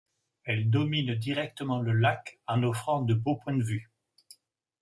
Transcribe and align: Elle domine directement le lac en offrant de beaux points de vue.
Elle 0.45 0.71
domine 0.71 1.13
directement 1.13 1.79
le 1.79 1.91
lac 1.91 2.39
en 2.47 2.63
offrant 2.63 3.03
de 3.03 3.13
beaux 3.13 3.35
points 3.35 3.55
de 3.55 3.61
vue. 3.61 3.91